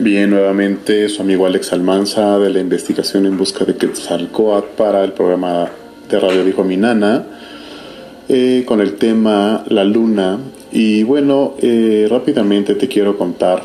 [0.00, 5.70] nuevamente su amigo Alex Almanza de la investigación en busca de Quetzalcoatl para el programa
[6.08, 7.26] de Radio Dijo Mi Nana
[8.26, 10.38] eh, con el tema La Luna.
[10.72, 13.62] Y bueno, eh, rápidamente te quiero contar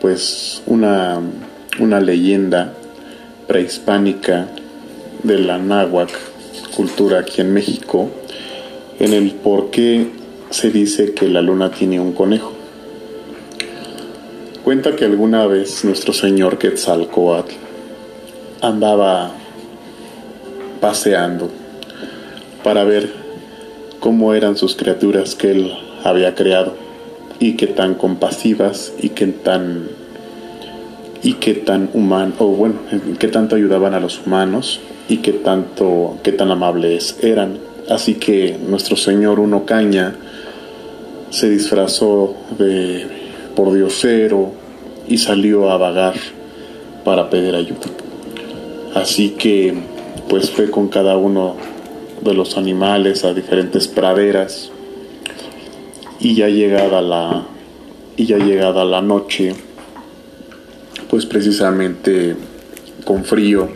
[0.00, 1.20] pues una,
[1.78, 2.72] una leyenda
[3.46, 4.48] prehispánica
[5.22, 6.14] de la náhuatl,
[6.74, 8.10] cultura aquí en México,
[8.98, 10.08] en el por qué
[10.50, 12.55] se dice que la luna tiene un conejo.
[14.66, 17.52] Cuenta que alguna vez nuestro señor Quetzalcoatl
[18.60, 19.30] andaba
[20.80, 21.48] paseando
[22.64, 23.12] para ver
[24.00, 26.74] cómo eran sus criaturas que él había creado
[27.38, 29.86] y qué tan compasivas y qué tan
[31.22, 32.80] y qué tan humano o bueno
[33.20, 37.58] qué tanto ayudaban a los humanos y qué tanto qué tan amables eran.
[37.88, 40.16] Así que nuestro señor uno caña
[41.30, 43.15] se disfrazó de
[43.56, 44.52] por diosero
[45.08, 46.14] y salió a vagar
[47.04, 47.88] para pedir ayuda.
[48.94, 49.74] Así que
[50.28, 51.56] pues fue con cada uno
[52.20, 54.70] de los animales a diferentes praderas
[56.20, 57.46] y ya llegada la
[58.16, 59.54] y ya llegada la noche
[61.10, 62.36] pues precisamente
[63.04, 63.68] con frío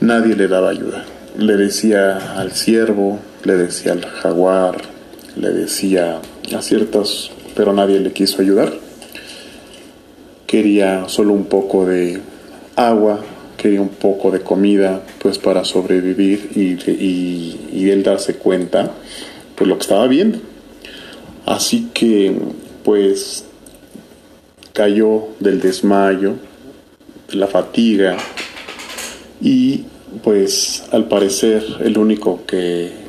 [0.00, 1.04] nadie le daba ayuda.
[1.36, 4.82] Le decía al ciervo, le decía al jaguar,
[5.36, 6.20] le decía
[6.54, 8.72] a ciertos pero nadie le quiso ayudar.
[10.46, 12.20] Quería solo un poco de
[12.76, 13.20] agua,
[13.56, 18.90] quería un poco de comida, pues para sobrevivir y, él darse cuenta,
[19.54, 20.38] pues lo que estaba viendo.
[21.46, 22.34] Así que,
[22.84, 23.44] pues,
[24.72, 26.34] cayó del desmayo,
[27.28, 28.16] de la fatiga
[29.40, 29.84] y,
[30.22, 32.99] pues, al parecer el único que,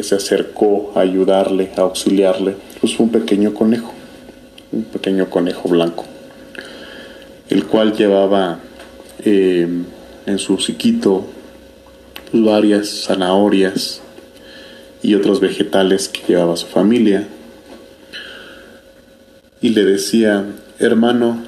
[0.00, 3.92] que se acercó a ayudarle, a auxiliarle, pues fue un pequeño conejo,
[4.72, 6.06] un pequeño conejo blanco,
[7.50, 8.60] el cual llevaba
[9.22, 9.68] eh,
[10.24, 11.26] en su hociquito
[12.30, 14.00] pues, varias zanahorias
[15.02, 17.28] y otros vegetales que llevaba su familia.
[19.60, 20.46] Y le decía,
[20.78, 21.42] hermano,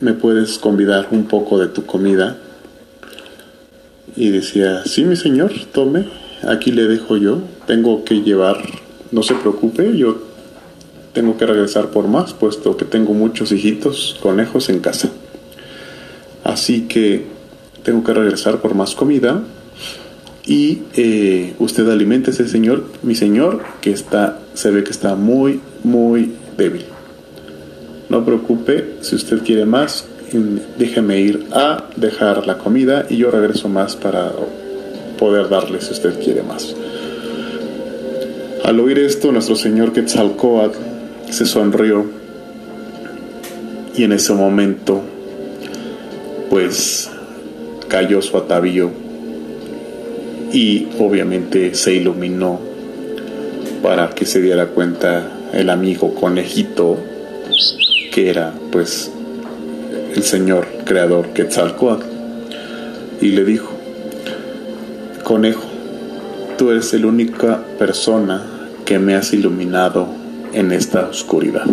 [0.00, 2.38] ¿me puedes convidar un poco de tu comida?
[4.16, 6.06] Y decía, sí, mi señor, tome,
[6.48, 8.58] aquí le dejo yo, tengo que llevar,
[9.10, 10.18] no se preocupe, yo
[11.12, 15.10] tengo que regresar por más, puesto que tengo muchos hijitos, conejos en casa.
[16.44, 17.26] Así que
[17.82, 19.42] tengo que regresar por más comida.
[20.46, 25.60] Y eh, usted alimente ese señor, mi señor, que está, se ve que está muy,
[25.84, 26.84] muy débil.
[28.08, 30.06] No preocupe, si usted quiere más,
[30.78, 34.32] déjeme ir a dejar la comida y yo regreso más para
[35.20, 36.74] poder darle si usted quiere más.
[38.64, 40.78] Al oír esto, nuestro señor Quetzalcoatl
[41.30, 42.06] se sonrió
[43.94, 45.02] y en ese momento
[46.48, 47.10] pues
[47.88, 48.90] cayó su atavío
[50.52, 52.58] y obviamente se iluminó
[53.82, 56.96] para que se diera cuenta el amigo conejito
[58.12, 59.10] que era pues
[60.14, 62.04] el señor creador Quetzalcoatl
[63.20, 63.79] y le dijo
[65.30, 65.62] conejo.
[66.58, 68.42] Tú eres la única persona
[68.84, 70.08] que me has iluminado
[70.52, 71.66] en esta oscuridad,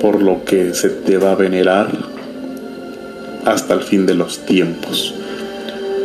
[0.00, 1.86] por lo que se te va a venerar
[3.44, 5.14] hasta el fin de los tiempos,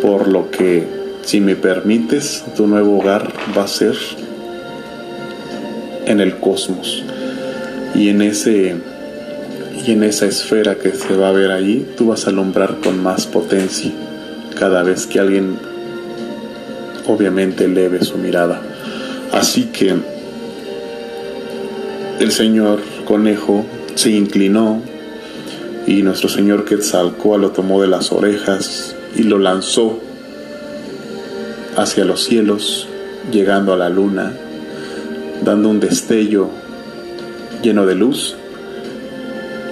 [0.03, 0.87] por lo que
[1.23, 3.95] si me permites, tu nuevo hogar va a ser
[6.05, 7.03] en el cosmos.
[7.95, 8.75] Y en ese
[9.87, 13.01] y en esa esfera que se va a ver ahí, tú vas a alumbrar con
[13.01, 13.91] más potencia
[14.55, 15.72] cada vez que alguien
[17.07, 18.61] obviamente eleve su mirada.
[19.31, 19.95] Así que
[22.19, 23.65] el señor conejo
[23.95, 24.81] se inclinó
[25.87, 29.99] y nuestro señor Quetzalcoatl lo tomó de las orejas y lo lanzó
[31.75, 32.87] hacia los cielos,
[33.31, 34.31] llegando a la luna,
[35.43, 36.49] dando un destello
[37.61, 38.35] lleno de luz.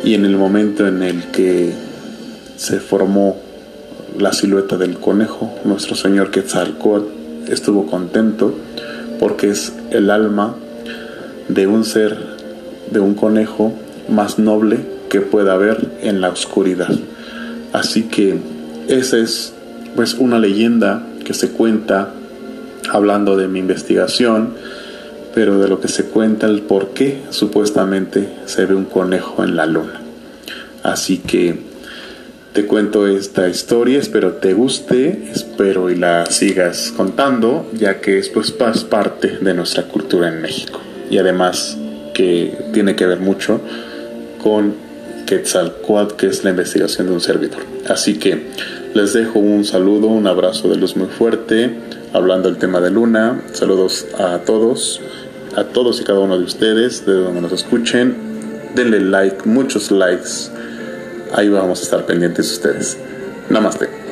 [0.04, 1.72] Y en el momento en el que
[2.58, 3.38] se formó
[4.18, 8.54] la silueta del conejo, nuestro señor Quetzalcoatl estuvo contento
[9.20, 10.56] porque es el alma
[11.48, 12.18] de un ser,
[12.92, 13.74] de un conejo
[14.10, 14.80] más noble
[15.10, 16.94] que pueda haber en la oscuridad.
[17.74, 18.38] Así que
[18.88, 19.54] esa es
[19.96, 22.14] pues una leyenda que se cuenta
[22.90, 24.54] hablando de mi investigación,
[25.34, 29.56] pero de lo que se cuenta el por qué supuestamente se ve un conejo en
[29.56, 30.02] la luna.
[30.84, 31.71] Así que
[32.54, 38.28] te cuento esta historia, espero te guste, espero y la sigas contando, ya que es
[38.30, 41.78] pues parte de nuestra cultura en México y además
[42.14, 43.62] que tiene que ver mucho
[44.42, 44.74] con
[45.28, 47.60] Quetzalcoatl, que es la investigación de un servidor.
[47.88, 48.48] Así que
[48.94, 51.72] les dejo un saludo, un abrazo de luz muy fuerte,
[52.12, 53.42] hablando del tema de Luna.
[53.54, 55.00] Saludos a todos,
[55.56, 58.16] a todos y cada uno de ustedes, de donde nos escuchen.
[58.76, 60.50] Denle like, muchos likes.
[61.34, 62.98] Ahí vamos a estar pendientes ustedes.
[63.50, 64.11] Namaste.